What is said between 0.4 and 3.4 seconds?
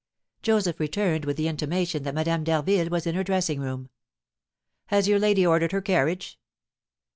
Joseph returned with the intimation that Madame d'Harville was in her